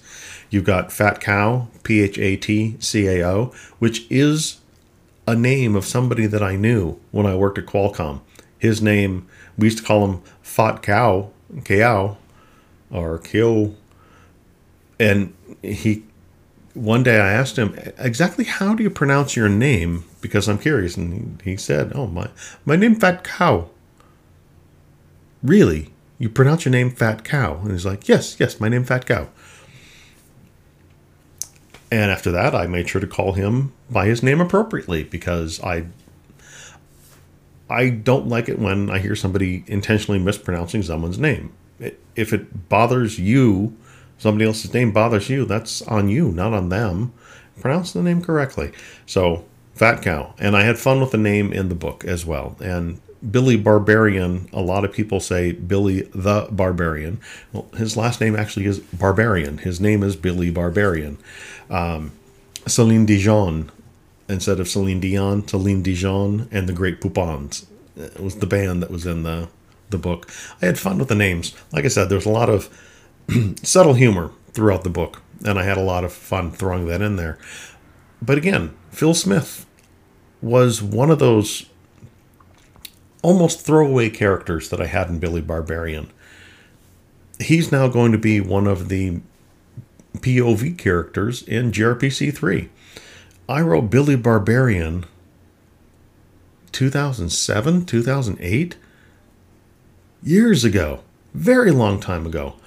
You've 0.49 0.63
got 0.63 0.91
Phat 0.91 1.21
Cao, 1.21 1.67
P 1.83 2.01
H 2.01 2.17
A 2.17 2.35
T 2.37 2.75
C 2.79 3.07
A 3.07 3.27
O, 3.27 3.53
which 3.79 4.05
is 4.09 4.59
a 5.27 5.35
name 5.35 5.75
of 5.75 5.85
somebody 5.85 6.25
that 6.27 6.43
I 6.43 6.55
knew 6.55 6.99
when 7.11 7.25
I 7.25 7.35
worked 7.35 7.57
at 7.57 7.65
Qualcomm. 7.65 8.21
His 8.57 8.81
name, 8.81 9.27
we 9.57 9.67
used 9.67 9.79
to 9.79 9.83
call 9.83 10.05
him 10.05 10.21
Fat 10.41 10.81
Cow, 10.81 11.31
Cow, 11.63 12.17
or 12.91 13.17
Kyo. 13.19 13.75
And 14.99 15.33
he, 15.61 16.03
one 16.73 17.03
day 17.03 17.19
I 17.19 17.31
asked 17.31 17.57
him, 17.57 17.75
exactly 17.97 18.45
how 18.45 18.75
do 18.75 18.83
you 18.83 18.89
pronounce 18.89 19.35
your 19.35 19.49
name? 19.49 20.05
Because 20.21 20.47
I'm 20.47 20.57
curious. 20.57 20.95
And 20.95 21.41
he, 21.41 21.51
he 21.51 21.57
said, 21.57 21.91
oh, 21.95 22.07
my, 22.07 22.29
my 22.65 22.75
name 22.75 22.95
Fat 22.95 23.23
Cow. 23.23 23.69
Really? 25.45 25.91
You 26.17 26.29
pronounce 26.29 26.65
your 26.65 26.71
name 26.71 26.89
Fat 26.89 27.23
Cow? 27.23 27.59
And 27.61 27.71
he's 27.71 27.85
like, 27.85 28.07
yes, 28.07 28.39
yes, 28.39 28.59
my 28.59 28.67
name 28.67 28.83
Fat 28.83 29.05
Cow. 29.05 29.29
And 31.91 32.09
after 32.09 32.31
that, 32.31 32.55
I 32.55 32.65
made 32.65 32.89
sure 32.89 32.99
to 32.99 33.07
call 33.07 33.33
him 33.33 33.71
by 33.89 34.07
his 34.07 34.23
name 34.23 34.41
appropriately 34.41 35.03
because 35.03 35.61
I 35.63 35.85
I 37.69 37.89
don't 37.89 38.27
like 38.27 38.49
it 38.49 38.59
when 38.59 38.89
I 38.89 38.99
hear 38.99 39.15
somebody 39.15 39.63
intentionally 39.67 40.19
mispronouncing 40.19 40.83
someone's 40.83 41.17
name. 41.17 41.53
If 42.15 42.33
it 42.33 42.69
bothers 42.69 43.19
you, 43.19 43.75
somebody 44.17 44.45
else's 44.45 44.73
name 44.73 44.91
bothers 44.91 45.29
you, 45.29 45.45
that's 45.45 45.81
on 45.83 46.09
you, 46.09 46.31
not 46.31 46.53
on 46.53 46.69
them. 46.69 47.13
Pronounce 47.59 47.93
the 47.93 48.03
name 48.03 48.21
correctly. 48.21 48.71
So, 49.05 49.45
Phat 49.73 50.01
Cao. 50.01 50.33
And 50.39 50.55
I 50.55 50.63
had 50.63 50.77
fun 50.77 51.01
with 51.01 51.11
the 51.11 51.17
name 51.17 51.51
in 51.53 51.69
the 51.69 51.75
book 51.75 52.03
as 52.05 52.25
well. 52.25 52.55
And 52.59 52.99
Billy 53.31 53.57
Barbarian, 53.57 54.49
a 54.53 54.61
lot 54.61 54.85
of 54.85 54.91
people 54.91 55.19
say 55.19 55.51
Billy 55.51 56.01
the 56.13 56.47
Barbarian. 56.51 57.19
Well, 57.53 57.67
his 57.75 57.97
last 57.97 58.21
name 58.21 58.35
actually 58.35 58.65
is 58.65 58.79
Barbarian. 58.79 59.59
His 59.59 59.79
name 59.79 60.03
is 60.03 60.15
Billy 60.15 60.51
Barbarian. 60.51 61.17
Um, 61.69 62.11
Celine 62.67 63.05
Dijon, 63.05 63.71
instead 64.27 64.59
of 64.59 64.67
Celine 64.67 64.99
Dion, 64.99 65.47
Celine 65.47 65.81
Dijon 65.81 66.47
and 66.51 66.67
the 66.67 66.73
Grey 66.73 66.95
Poupons. 66.95 67.65
It 67.95 68.19
was 68.19 68.35
the 68.37 68.47
band 68.47 68.81
that 68.81 68.91
was 68.91 69.05
in 69.05 69.23
the, 69.23 69.47
the 69.89 69.97
book. 69.97 70.29
I 70.61 70.65
had 70.65 70.79
fun 70.79 70.97
with 70.97 71.07
the 71.07 71.15
names. 71.15 71.55
Like 71.71 71.85
I 71.85 71.89
said, 71.89 72.09
there's 72.09 72.25
a 72.25 72.31
lot 72.31 72.49
of 72.49 72.69
subtle 73.63 73.93
humor 73.93 74.31
throughout 74.51 74.83
the 74.83 74.89
book, 74.89 75.21
and 75.45 75.57
I 75.59 75.63
had 75.63 75.77
a 75.77 75.81
lot 75.81 76.03
of 76.03 76.11
fun 76.11 76.51
throwing 76.51 76.87
that 76.87 77.01
in 77.01 77.15
there. 77.15 77.37
But 78.21 78.37
again, 78.37 78.75
Phil 78.91 79.13
Smith 79.13 79.65
was 80.41 80.81
one 80.81 81.11
of 81.11 81.19
those 81.19 81.67
almost 83.25 83.61
throwaway 83.61 84.07
characters 84.07 84.69
that 84.69 84.79
I 84.79 84.85
had 84.85 85.09
in 85.09 85.17
Billy 85.17 85.41
Barbarian. 85.41 86.11
He's 87.39 87.71
now 87.71 87.87
going 87.87 88.11
to 88.11 88.19
be 88.19 88.39
one 88.39 88.67
of 88.67 88.87
the 88.87 89.19
POV 90.17 90.77
characters 90.77 91.41
in 91.41 91.71
GRPC 91.71 92.31
3. 92.31 92.69
I 93.49 93.61
wrote 93.61 93.89
Billy 93.89 94.15
Barbarian 94.15 95.05
2007, 96.71 97.87
2008, 97.87 98.75
years 100.21 100.63
ago, 100.63 100.99
very 101.33 101.71
long 101.71 101.99
time 101.99 102.27
ago, 102.27 102.57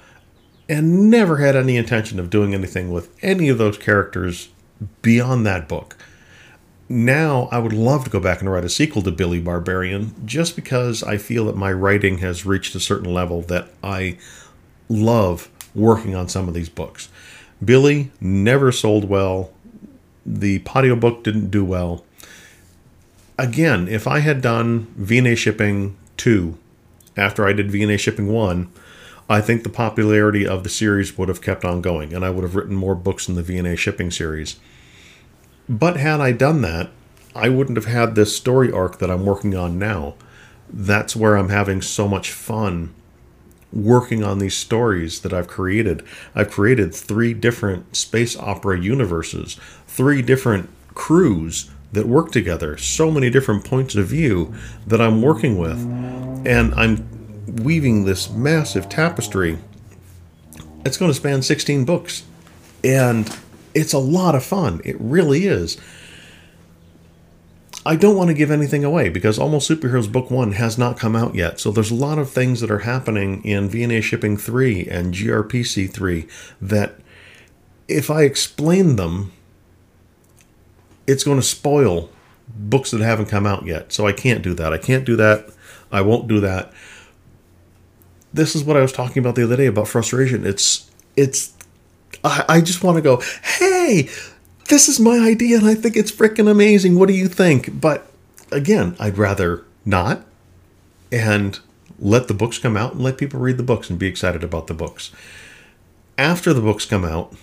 and 0.67 1.09
never 1.09 1.37
had 1.37 1.55
any 1.55 1.77
intention 1.77 2.19
of 2.19 2.29
doing 2.29 2.53
anything 2.53 2.91
with 2.91 3.15
any 3.23 3.47
of 3.47 3.57
those 3.57 3.77
characters 3.77 4.49
beyond 5.01 5.45
that 5.45 5.69
book 5.69 5.95
now 6.89 7.47
I 7.51 7.59
would 7.59 7.71
love 7.71 8.03
to 8.05 8.09
go 8.09 8.19
back 8.19 8.41
and 8.41 8.51
write 8.51 8.65
a 8.65 8.69
sequel 8.69 9.03
to 9.03 9.11
Billy 9.11 9.39
Barbarian 9.39 10.13
just 10.25 10.55
because 10.55 11.03
I 11.03 11.17
feel 11.17 11.45
that 11.45 11.55
my 11.55 11.71
writing 11.71 12.17
has 12.17 12.47
reached 12.47 12.73
a 12.73 12.79
certain 12.79 13.13
level 13.13 13.43
that 13.43 13.69
I 13.83 14.17
love 14.89 15.49
working 15.75 16.15
on 16.15 16.27
some 16.27 16.47
of 16.47 16.55
these 16.55 16.67
books. 16.67 17.09
Billy 17.63 18.11
never 18.19 18.71
sold 18.71 19.07
well. 19.07 19.51
The 20.25 20.59
Patio 20.59 20.95
book 20.95 21.23
didn't 21.23 21.51
do 21.51 21.63
well. 21.63 22.03
Again, 23.37 23.87
if 23.87 24.07
I 24.07 24.19
had 24.19 24.41
done 24.41 24.87
VNA 24.99 25.37
Shipping 25.37 25.95
2 26.17 26.57
after 27.15 27.47
I 27.47 27.53
did 27.53 27.69
VNA 27.69 27.99
Shipping 27.99 28.27
1, 28.27 28.69
I 29.29 29.41
think 29.41 29.61
the 29.61 29.69
popularity 29.69 30.47
of 30.47 30.63
the 30.63 30.69
series 30.69 31.17
would 31.17 31.29
have 31.29 31.41
kept 31.41 31.63
on 31.63 31.81
going 31.81 32.13
and 32.13 32.25
I 32.25 32.31
would 32.31 32.43
have 32.43 32.55
written 32.55 32.75
more 32.75 32.95
books 32.95 33.29
in 33.29 33.35
the 33.35 33.43
VNA 33.43 33.77
Shipping 33.77 34.09
series. 34.09 34.59
But 35.69 35.97
had 35.97 36.19
I 36.19 36.31
done 36.31 36.61
that, 36.63 36.89
I 37.35 37.47
wouldn't 37.49 37.77
have 37.77 37.85
had 37.85 38.15
this 38.15 38.35
story 38.35 38.71
arc 38.71 38.97
that 38.97 39.11
I'm 39.11 39.25
working 39.25 39.55
on 39.55 39.77
now. 39.77 40.15
That's 40.67 41.15
where 41.15 41.37
I'm 41.37 41.49
having 41.49 41.81
so 41.81 42.07
much 42.07 42.31
fun 42.31 42.93
working 43.71 44.23
on 44.23 44.39
these 44.39 44.55
stories 44.55 45.21
that 45.21 45.31
I've 45.31 45.47
created. 45.47 46.03
I've 46.33 46.49
created 46.49 46.93
three 46.93 47.35
different 47.35 47.95
space 47.95 48.35
opera 48.35 48.79
universes, 48.79 49.59
three 49.85 50.23
different 50.23 50.69
crews 50.95 51.69
that 51.91 52.07
work 52.07 52.31
together, 52.31 52.77
so 52.77 53.11
many 53.11 53.29
different 53.29 53.63
points 53.65 53.95
of 53.95 54.07
view 54.07 54.53
that 54.87 54.99
I'm 54.99 55.21
working 55.21 55.57
with. 55.57 55.79
And 56.47 56.73
I'm 56.73 57.07
weaving 57.63 58.05
this 58.05 58.29
massive 58.29 58.89
tapestry. 58.89 59.59
It's 60.83 60.97
going 60.97 61.11
to 61.11 61.15
span 61.15 61.41
16 61.41 61.85
books. 61.85 62.23
And 62.83 63.29
it's 63.79 63.93
a 63.93 63.99
lot 63.99 64.35
of 64.35 64.43
fun. 64.43 64.81
It 64.83 64.97
really 64.99 65.45
is. 65.45 65.77
I 67.85 67.95
don't 67.95 68.17
want 68.17 68.27
to 68.27 68.33
give 68.33 68.51
anything 68.51 68.83
away 68.83 69.07
because 69.07 69.39
Almost 69.39 69.69
Superheroes 69.69 70.11
Book 70.11 70.29
1 70.29 70.51
has 70.53 70.77
not 70.77 70.99
come 70.99 71.15
out 71.15 71.33
yet. 71.33 71.61
So 71.61 71.71
there's 71.71 71.91
a 71.91 71.95
lot 71.95 72.19
of 72.19 72.29
things 72.29 72.59
that 72.59 72.69
are 72.69 72.79
happening 72.79 73.41
in 73.45 73.69
VNA 73.69 74.03
Shipping 74.03 74.35
3 74.35 74.85
and 74.87 75.13
GRPC 75.13 75.91
3 75.91 76.27
that 76.61 76.95
if 77.87 78.11
I 78.11 78.23
explain 78.23 78.97
them, 78.97 79.31
it's 81.07 81.23
going 81.23 81.39
to 81.39 81.45
spoil 81.45 82.09
books 82.49 82.91
that 82.91 82.99
haven't 82.99 83.27
come 83.27 83.45
out 83.45 83.65
yet. 83.65 83.93
So 83.93 84.05
I 84.05 84.11
can't 84.11 84.43
do 84.43 84.53
that. 84.55 84.73
I 84.73 84.77
can't 84.77 85.05
do 85.05 85.15
that. 85.15 85.49
I 85.89 86.01
won't 86.01 86.27
do 86.27 86.41
that. 86.41 86.73
This 88.33 88.55
is 88.55 88.63
what 88.63 88.75
I 88.75 88.81
was 88.81 88.91
talking 88.91 89.21
about 89.21 89.35
the 89.35 89.43
other 89.43 89.55
day 89.55 89.67
about 89.67 89.87
frustration. 89.87 90.45
It's 90.45 90.91
it's 91.15 91.53
I, 92.23 92.45
I 92.49 92.61
just 92.61 92.83
want 92.83 92.97
to 92.97 93.01
go, 93.01 93.21
hey, 93.59 94.09
this 94.69 94.87
is 94.87 94.99
my 94.99 95.17
idea 95.19 95.57
and 95.57 95.67
I 95.67 95.75
think 95.75 95.95
it's 95.95 96.11
freaking 96.11 96.49
amazing. 96.49 96.97
What 96.97 97.07
do 97.07 97.13
you 97.13 97.27
think? 97.27 97.79
But 97.79 98.11
again, 98.51 98.95
I'd 98.99 99.17
rather 99.17 99.65
not 99.85 100.25
and 101.11 101.59
let 101.97 102.27
the 102.27 102.33
books 102.33 102.57
come 102.57 102.77
out 102.77 102.93
and 102.93 103.01
let 103.01 103.17
people 103.17 103.39
read 103.39 103.57
the 103.57 103.63
books 103.63 103.89
and 103.89 103.99
be 103.99 104.07
excited 104.07 104.43
about 104.43 104.67
the 104.67 104.73
books. 104.73 105.11
After 106.17 106.53
the 106.53 106.61
books 106.61 106.85
come 106.85 107.03
out, 107.03 107.33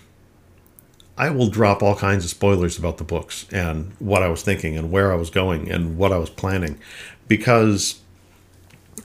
I 1.18 1.30
will 1.30 1.48
drop 1.48 1.82
all 1.82 1.96
kinds 1.96 2.24
of 2.24 2.30
spoilers 2.30 2.78
about 2.78 2.98
the 2.98 3.04
books 3.04 3.46
and 3.50 3.92
what 3.98 4.22
I 4.22 4.28
was 4.28 4.42
thinking 4.42 4.76
and 4.76 4.90
where 4.90 5.12
I 5.12 5.16
was 5.16 5.30
going 5.30 5.70
and 5.70 5.96
what 5.96 6.12
I 6.12 6.18
was 6.18 6.30
planning 6.30 6.78
because 7.26 8.00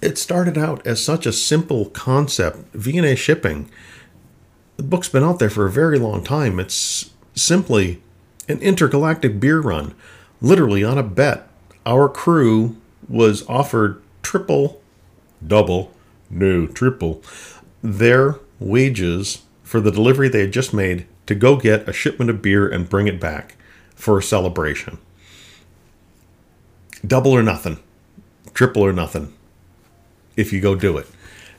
it 0.02 0.18
started 0.18 0.58
out 0.58 0.86
as 0.86 1.04
such 1.04 1.26
a 1.26 1.32
simple 1.32 1.86
concept. 1.86 2.74
VNA 2.74 3.18
shipping 3.18 3.70
the 4.82 4.88
book's 4.88 5.10
been 5.10 5.24
out 5.24 5.38
there 5.38 5.52
for 5.52 5.68
a 5.68 5.72
very 5.72 6.00
long 6.00 6.24
time. 6.24 6.60
It's 6.60 7.12
simply 7.36 8.02
an 8.50 8.58
intergalactic 8.62 9.40
beer 9.40 9.60
run, 9.60 9.94
literally 10.42 10.84
on 10.84 10.98
a 10.98 11.04
bet. 11.04 11.48
Our 11.86 12.10
crew 12.10 12.78
was 13.08 13.48
offered 13.48 14.02
triple, 14.24 14.82
double, 15.46 15.92
no, 16.32 16.66
triple, 16.66 17.22
their 17.84 18.40
wages 18.60 19.44
for 19.62 19.80
the 19.80 19.92
delivery 19.92 20.30
they 20.30 20.42
had 20.42 20.52
just 20.52 20.74
made 20.74 21.06
to 21.28 21.36
go 21.36 21.58
get 21.58 21.88
a 21.88 21.94
shipment 21.94 22.32
of 22.32 22.42
beer 22.42 22.68
and 22.68 22.90
bring 22.90 23.08
it 23.08 23.20
back 23.20 23.58
for 23.94 24.18
a 24.18 24.24
celebration. 24.24 24.98
Double 27.06 27.32
or 27.32 27.44
nothing, 27.44 27.78
triple 28.56 28.82
or 28.82 28.94
nothing, 28.94 29.32
if 30.36 30.52
you 30.52 30.60
go 30.60 30.74
do 30.74 30.98
it. 30.98 31.08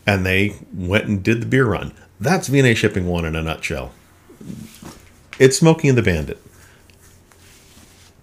And 0.07 0.27
they 0.27 0.57
went 0.73 1.07
and 1.07 1.23
did 1.23 1.41
the 1.41 1.47
beer 1.47 1.67
run. 1.67 1.93
That's 2.21 2.49
VNA 2.49 2.77
Shipping 2.77 3.07
1 3.07 3.25
in 3.25 3.37
a 3.37 3.43
nutshell. 3.43 3.93
It's 5.39 5.59
Smokey 5.59 5.89
and 5.89 5.99
the 5.99 6.03
Bandit. 6.03 6.41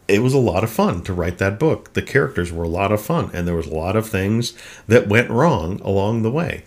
It 0.07 0.23
was 0.23 0.33
a 0.33 0.39
lot 0.39 0.63
of 0.63 0.69
fun 0.69 1.03
to 1.03 1.13
write 1.13 1.37
that 1.37 1.59
book. 1.59 1.93
The 1.93 2.01
characters 2.01 2.51
were 2.51 2.63
a 2.63 2.69
lot 2.69 2.91
of 2.91 3.01
fun, 3.01 3.29
and 3.33 3.47
there 3.47 3.55
was 3.55 3.67
a 3.67 3.73
lot 3.73 3.95
of 3.95 4.09
things 4.09 4.53
that 4.87 5.07
went 5.07 5.29
wrong 5.29 5.79
along 5.81 6.23
the 6.23 6.31
way 6.31 6.63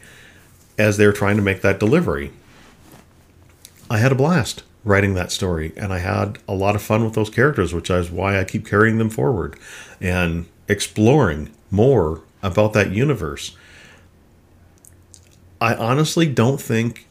as 0.78 0.97
they 0.97 1.07
were 1.07 1.12
trying 1.12 1.37
to 1.37 1.42
make 1.42 1.61
that 1.62 1.81
delivery. 1.81 2.33
I 3.90 3.99
had 3.99 4.12
a 4.12 4.16
blast 4.16 4.62
writing 4.85 5.14
that 5.14 5.33
story, 5.33 5.73
and 5.76 5.92
I 5.92 5.99
had 5.99 6.38
a 6.49 6.54
lot 6.54 6.75
of 6.75 6.83
fun 6.83 7.04
with 7.04 7.14
those 7.14 7.31
characters, 7.31 7.75
which 7.75 7.90
is 7.90 8.11
why 8.11 8.38
I 8.38 8.45
keep 8.45 8.66
carrying 8.66 8.99
them 8.99 9.11
forward 9.11 9.59
and 10.00 10.47
exploring 10.69 11.50
more 11.71 12.23
about 12.42 12.73
that 12.73 12.90
universe. 12.90 13.57
I 15.62 15.76
honestly 15.76 16.26
don't 16.26 16.61
think 16.61 17.07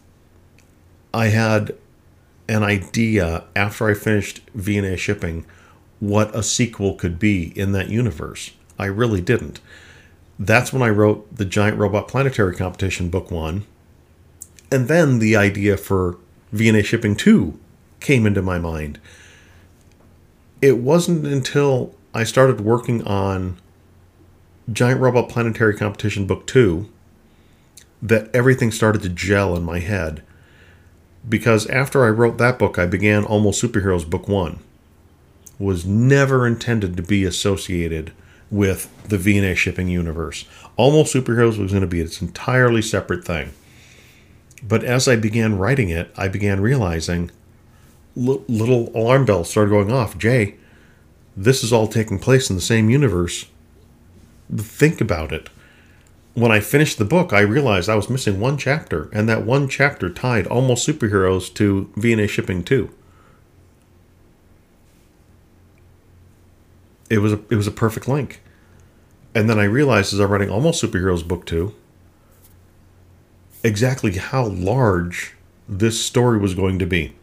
I 1.14 1.28
had 1.28 1.74
an 2.50 2.64
idea 2.64 3.46
after 3.56 3.90
I 3.90 3.94
finished 3.94 4.42
VNA 4.54 4.98
shipping 4.98 5.46
what 6.02 6.36
a 6.36 6.44
sequel 6.44 6.96
could 6.96 7.18
be 7.18 7.58
in 7.58 7.72
that 7.72 7.88
universe. 7.88 8.52
I 8.78 8.88
really 8.88 9.22
didn't. 9.22 9.62
That's 10.38 10.74
when 10.74 10.82
I 10.82 10.90
wrote 10.90 11.34
the 11.34 11.46
Giant 11.46 11.78
Robot 11.78 12.10
Planetary 12.10 12.54
Competition 12.54 13.10
Book 13.10 13.32
1. 13.32 13.64
And 14.70 14.90
then 14.90 15.20
the 15.20 15.38
idea 15.38 15.78
for 15.78 16.18
VNA 16.54 16.84
Shipping 16.84 17.16
2 17.16 17.58
came 18.02 18.26
into 18.26 18.42
my 18.42 18.60
mind. 18.60 19.00
It 20.62 20.80
wasn't 20.80 21.26
until 21.26 21.96
I 22.14 22.26
started 22.26 22.60
working 22.60 23.02
on 23.08 23.62
Giant 24.70 25.00
Robot 25.00 25.30
Planetary 25.30 25.78
Competition 25.78 26.28
Book 26.28 26.46
2 26.48 26.90
that 28.02 28.34
everything 28.34 28.72
started 28.72 29.02
to 29.04 29.10
gel 29.10 29.56
in 29.56 29.64
my 29.64 29.80
head. 29.80 30.24
Because 31.28 31.68
after 31.68 32.04
I 32.04 32.10
wrote 32.10 32.38
that 32.40 32.58
book, 32.58 32.80
I 32.80 32.86
began 32.88 33.24
Almost 33.24 33.62
Superheroes 33.62 34.10
Book 34.10 34.28
1. 34.28 34.60
Was 35.60 35.86
never 35.86 36.48
intended 36.48 36.98
to 36.98 37.04
be 37.04 37.24
associated 37.24 38.12
with 38.50 38.90
the 39.08 39.18
VNA 39.18 39.56
shipping 39.56 39.88
universe. 39.88 40.46
Almost 40.76 41.14
Superheroes 41.14 41.60
was 41.60 41.72
going 41.72 41.82
to 41.82 41.88
be 41.88 42.02
its 42.02 42.22
entirely 42.22 42.82
separate 42.82 43.24
thing. 43.24 43.52
But 44.64 44.84
as 44.84 45.08
I 45.08 45.16
began 45.16 45.58
writing 45.58 45.90
it, 45.90 46.12
I 46.18 46.28
began 46.28 46.60
realizing 46.60 47.32
little 48.16 48.90
alarm 48.96 49.26
bells 49.26 49.50
started 49.50 49.70
going 49.70 49.92
off. 49.92 50.18
Jay, 50.18 50.56
this 51.38 51.64
is 51.64 51.72
all 51.72 51.88
taking 51.88 52.20
place 52.20 52.50
in 52.50 52.56
the 52.56 52.62
same 52.62 52.90
universe. 52.90 53.46
Think 54.54 55.00
about 55.00 55.32
it. 55.32 55.50
When 56.34 56.52
I 56.52 56.62
finished 56.62 56.98
the 56.98 57.06
book, 57.06 57.34
I 57.34 57.42
realized 57.42 57.90
I 57.90 57.96
was 57.96 58.10
missing 58.10 58.40
one 58.40 58.58
chapter, 58.58 59.10
and 59.12 59.28
that 59.28 59.46
one 59.46 59.68
chapter 59.68 60.10
tied 60.10 60.48
almost 60.48 60.88
superheroes 60.88 61.54
to 61.56 61.92
VNA 61.98 62.30
shipping 62.30 62.64
too. 62.64 62.90
It 67.10 67.18
was 67.18 67.34
a 67.34 67.40
it 67.50 67.56
was 67.56 67.68
a 67.68 67.72
perfect 67.72 68.08
link. 68.08 68.42
And 69.36 69.50
then 69.50 69.60
I 69.60 69.64
realized 69.64 70.14
as 70.14 70.20
I'm 70.20 70.30
writing 70.30 70.50
almost 70.50 70.84
superheroes 70.84 71.28
book 71.28 71.46
two 71.46 71.74
exactly 73.64 74.14
how 74.18 74.46
large 74.46 75.36
this 75.68 76.04
story 76.04 76.40
was 76.40 76.54
going 76.54 76.80
to 76.80 76.86
be. 76.86 77.14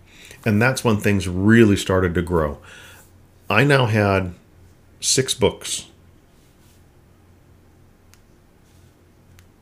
And 0.44 0.62
that's 0.62 0.84
when 0.84 0.98
things 0.98 1.28
really 1.28 1.76
started 1.76 2.14
to 2.14 2.22
grow. 2.22 2.58
I 3.50 3.64
now 3.64 3.86
had 3.86 4.34
six 5.00 5.34
books. 5.34 5.87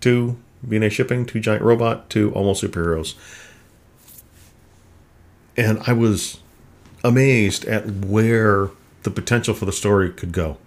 Two 0.07 0.39
VNA 0.65 0.93
Shipping, 0.93 1.27
two 1.27 1.41
Giant 1.41 1.65
Robot, 1.65 2.09
two 2.09 2.33
Almost 2.33 2.63
Superheroes. 2.63 3.17
And 5.57 5.81
I 5.85 5.95
was 5.95 6.39
amazed 7.03 7.65
at 7.65 7.91
where 7.91 8.71
the 9.03 9.11
potential 9.11 9.53
for 9.53 9.65
the 9.65 9.73
story 9.73 10.13
could 10.13 10.31
go. 10.31 10.59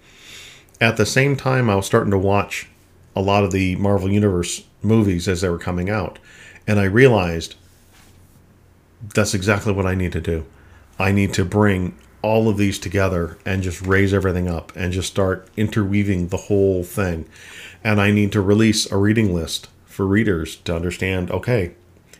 At 0.78 0.98
the 0.98 1.06
same 1.06 1.36
time, 1.36 1.70
I 1.70 1.74
was 1.74 1.86
starting 1.86 2.10
to 2.10 2.18
watch 2.18 2.68
a 3.16 3.22
lot 3.22 3.42
of 3.42 3.50
the 3.50 3.76
Marvel 3.76 4.10
Universe 4.10 4.64
movies 4.82 5.26
as 5.26 5.40
they 5.40 5.48
were 5.48 5.56
coming 5.56 5.88
out. 5.88 6.18
And 6.66 6.78
I 6.78 6.84
realized 6.84 7.54
that's 9.14 9.32
exactly 9.32 9.72
what 9.72 9.86
I 9.86 9.94
need 9.94 10.12
to 10.12 10.20
do. 10.20 10.44
I 10.98 11.12
need 11.12 11.32
to 11.32 11.46
bring 11.46 11.96
all 12.22 12.48
of 12.48 12.56
these 12.56 12.78
together 12.78 13.38
and 13.46 13.62
just 13.62 13.80
raise 13.82 14.12
everything 14.12 14.48
up 14.48 14.72
and 14.76 14.92
just 14.92 15.10
start 15.10 15.48
interweaving 15.56 16.28
the 16.28 16.36
whole 16.36 16.84
thing. 16.84 17.26
And 17.82 18.00
I 18.00 18.10
need 18.10 18.32
to 18.32 18.40
release 18.40 18.90
a 18.90 18.96
reading 18.96 19.34
list 19.34 19.68
for 19.84 20.06
readers 20.06 20.56
to 20.56 20.74
understand 20.74 21.30
okay, 21.30 21.74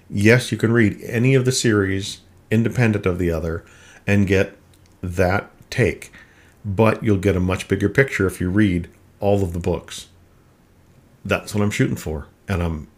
yes, 0.08 0.50
you 0.50 0.58
can 0.58 0.72
read 0.72 1.00
any 1.04 1.34
of 1.34 1.44
the 1.44 1.52
series 1.52 2.20
independent 2.50 3.06
of 3.06 3.18
the 3.18 3.30
other 3.30 3.64
and 4.06 4.26
get 4.26 4.56
that 5.02 5.50
take, 5.70 6.12
but 6.64 7.02
you'll 7.02 7.16
get 7.16 7.36
a 7.36 7.40
much 7.40 7.68
bigger 7.68 7.88
picture 7.88 8.26
if 8.26 8.40
you 8.40 8.50
read 8.50 8.88
all 9.20 9.42
of 9.42 9.52
the 9.52 9.58
books. 9.58 10.08
That's 11.24 11.54
what 11.54 11.62
I'm 11.62 11.70
shooting 11.70 11.96
for, 11.96 12.26
and 12.48 12.62
I'm 12.62 12.88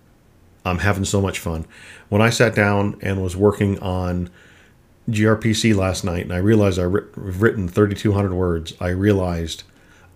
I'm 0.64 0.78
having 0.78 1.04
so 1.04 1.20
much 1.20 1.38
fun. 1.38 1.66
When 2.08 2.22
I 2.22 2.30
sat 2.30 2.54
down 2.54 2.96
and 3.02 3.22
was 3.22 3.36
working 3.36 3.78
on 3.80 4.30
GRPC 5.10 5.74
last 5.74 6.04
night 6.04 6.22
and 6.24 6.32
I 6.32 6.38
realized 6.38 6.78
I've 6.78 6.92
written 7.16 7.68
3,200 7.68 8.32
words, 8.32 8.74
I 8.80 8.88
realized, 8.88 9.64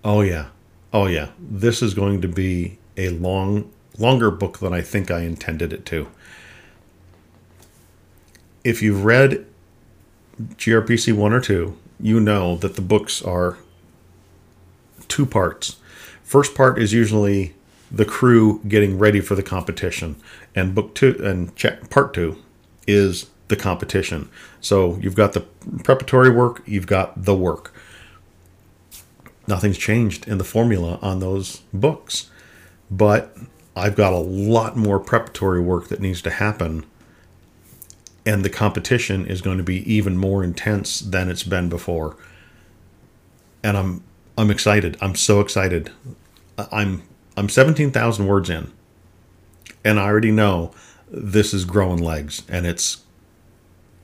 oh 0.04 0.20
yeah, 0.20 0.48
oh 0.92 1.06
yeah, 1.06 1.30
this 1.38 1.82
is 1.82 1.94
going 1.94 2.20
to 2.22 2.28
be 2.28 2.78
a 2.96 3.10
long, 3.10 3.70
longer 3.98 4.30
book 4.30 4.58
than 4.58 4.72
I 4.72 4.80
think 4.80 5.10
I 5.10 5.20
intended 5.20 5.72
it 5.72 5.84
to. 5.86 6.08
If 8.64 8.82
you've 8.82 9.04
read 9.04 9.46
GRPC 10.40 11.12
1 11.12 11.32
or 11.32 11.40
2, 11.40 11.76
you 12.00 12.20
know 12.20 12.56
that 12.56 12.76
the 12.76 12.82
books 12.82 13.22
are 13.22 13.58
two 15.08 15.26
parts. 15.26 15.76
First 16.22 16.54
part 16.54 16.78
is 16.80 16.92
usually 16.92 17.54
the 17.90 18.04
crew 18.04 18.60
getting 18.66 18.98
ready 18.98 19.20
for 19.20 19.34
the 19.34 19.42
competition, 19.42 20.16
and 20.54 20.74
book 20.74 20.94
two 20.94 21.16
and 21.22 21.54
part 21.90 22.12
two 22.12 22.42
is 22.86 23.30
the 23.48 23.56
competition. 23.56 24.28
So 24.60 24.96
you've 24.96 25.14
got 25.14 25.32
the 25.32 25.40
preparatory 25.84 26.30
work, 26.30 26.62
you've 26.66 26.86
got 26.86 27.24
the 27.24 27.34
work. 27.34 27.72
Nothing's 29.46 29.78
changed 29.78 30.26
in 30.26 30.38
the 30.38 30.44
formula 30.44 30.98
on 31.02 31.20
those 31.20 31.62
books, 31.72 32.30
but 32.90 33.36
I've 33.76 33.94
got 33.94 34.12
a 34.12 34.18
lot 34.18 34.76
more 34.76 34.98
preparatory 34.98 35.60
work 35.60 35.88
that 35.88 36.00
needs 36.00 36.22
to 36.22 36.30
happen. 36.30 36.84
And 38.24 38.44
the 38.44 38.50
competition 38.50 39.24
is 39.26 39.40
going 39.40 39.58
to 39.58 39.64
be 39.64 39.90
even 39.92 40.16
more 40.16 40.42
intense 40.42 40.98
than 40.98 41.28
it's 41.28 41.44
been 41.44 41.68
before. 41.68 42.16
And 43.62 43.76
I'm 43.76 44.02
I'm 44.38 44.50
excited. 44.50 44.96
I'm 45.00 45.14
so 45.14 45.40
excited. 45.40 45.90
I'm 46.58 47.02
I'm 47.36 47.48
17,000 47.48 48.26
words 48.26 48.50
in. 48.50 48.72
And 49.84 50.00
I 50.00 50.06
already 50.06 50.32
know 50.32 50.72
this 51.08 51.54
is 51.54 51.64
growing 51.64 52.02
legs 52.02 52.42
and 52.48 52.66
it's 52.66 53.05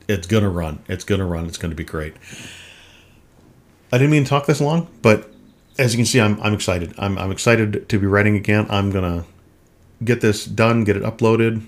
it's 0.08 0.26
gonna 0.26 0.50
run. 0.50 0.80
It's 0.88 1.04
gonna 1.04 1.26
run. 1.26 1.46
It's 1.46 1.58
gonna 1.58 1.74
be 1.74 1.84
great. 1.84 2.14
I 3.92 3.98
didn't 3.98 4.10
mean 4.10 4.24
to 4.24 4.30
talk 4.30 4.46
this 4.46 4.60
long, 4.60 4.88
but 5.02 5.30
as 5.78 5.92
you 5.92 5.98
can 5.98 6.06
see, 6.06 6.20
I'm 6.20 6.40
I'm 6.40 6.54
excited. 6.54 6.94
I'm 6.98 7.18
I'm 7.18 7.30
excited 7.30 7.88
to 7.88 7.98
be 7.98 8.06
writing 8.06 8.36
again. 8.36 8.66
I'm 8.70 8.90
gonna 8.90 9.24
get 10.04 10.20
this 10.20 10.44
done, 10.44 10.84
get 10.84 10.96
it 10.96 11.02
uploaded, 11.02 11.66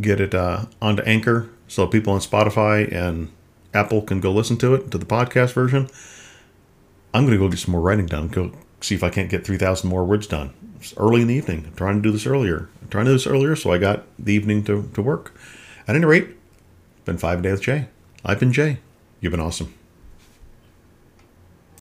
get 0.00 0.20
it 0.20 0.34
uh, 0.34 0.66
onto 0.80 1.02
Anchor, 1.02 1.48
so 1.68 1.86
people 1.86 2.12
on 2.12 2.20
Spotify 2.20 2.90
and 2.92 3.30
Apple 3.74 4.02
can 4.02 4.20
go 4.20 4.32
listen 4.32 4.56
to 4.58 4.74
it 4.74 4.90
to 4.90 4.98
the 4.98 5.06
podcast 5.06 5.52
version. 5.52 5.88
I'm 7.14 7.24
gonna 7.24 7.38
go 7.38 7.48
get 7.48 7.58
some 7.58 7.72
more 7.72 7.80
writing 7.80 8.06
done. 8.06 8.28
Go 8.28 8.52
see 8.80 8.94
if 8.94 9.02
I 9.02 9.10
can't 9.10 9.30
get 9.30 9.46
3,000 9.46 9.88
more 9.88 10.04
words 10.04 10.26
done. 10.26 10.52
It's 10.78 10.94
early 10.96 11.22
in 11.22 11.28
the 11.28 11.34
evening. 11.34 11.64
I'm 11.66 11.74
trying 11.74 11.96
to 11.96 12.02
do 12.02 12.12
this 12.12 12.26
earlier. 12.26 12.68
I'm 12.82 12.88
trying 12.88 13.06
to 13.06 13.12
do 13.12 13.14
this 13.14 13.26
earlier, 13.26 13.56
so 13.56 13.72
I 13.72 13.78
got 13.78 14.04
the 14.18 14.32
evening 14.32 14.64
to, 14.64 14.90
to 14.94 15.02
work. 15.02 15.34
At 15.88 15.96
any 15.96 16.04
rate, 16.04 16.35
been 17.06 17.16
five 17.16 17.40
days 17.40 17.52
with 17.52 17.62
Jay. 17.62 17.88
I've 18.24 18.40
been 18.40 18.52
Jay. 18.52 18.80
You've 19.20 19.30
been 19.30 19.40
awesome. 19.40 19.72